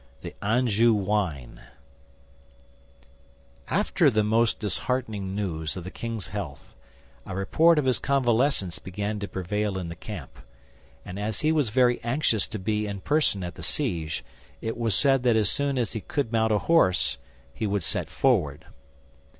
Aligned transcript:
THE 0.21 0.33
ANJOU 0.41 0.95
WINE 0.95 1.61
After 3.67 4.09
the 4.09 4.23
most 4.23 4.59
disheartening 4.59 5.35
news 5.35 5.77
of 5.77 5.83
the 5.83 5.91
king's 5.91 6.29
health, 6.29 6.73
a 7.23 7.35
report 7.35 7.77
of 7.77 7.85
his 7.85 7.99
convalescence 7.99 8.79
began 8.79 9.19
to 9.19 9.27
prevail 9.27 9.77
in 9.77 9.89
the 9.89 9.95
camp; 9.95 10.39
and 11.05 11.19
as 11.19 11.41
he 11.41 11.51
was 11.51 11.69
very 11.69 12.01
anxious 12.03 12.47
to 12.47 12.57
be 12.57 12.87
in 12.87 13.01
person 13.01 13.43
at 13.43 13.53
the 13.53 13.61
siege, 13.61 14.25
it 14.59 14.75
was 14.75 14.95
said 14.95 15.21
that 15.21 15.35
as 15.35 15.51
soon 15.51 15.77
as 15.77 15.93
he 15.93 16.01
could 16.01 16.31
mount 16.31 16.51
a 16.51 16.57
horse 16.57 17.19
he 17.53 17.67
would 17.67 17.83
set 17.83 18.09
forward. 18.09 18.65